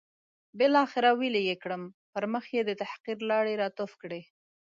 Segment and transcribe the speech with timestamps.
[0.57, 4.21] بالاخره ویلې یې کړم، پر مخ یې د تحقیر لاړې را توف کړې.